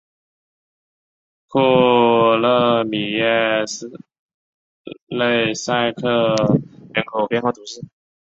[1.47, 3.63] 库勒米耶
[5.09, 6.33] 勒塞克
[6.91, 7.79] 人口变化图示